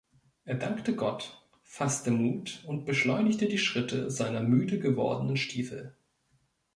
[0.45, 5.95] Er dankte Gott, faßte Mut und beschleunigte die Schritte seiner müde gewordenen Stiefel.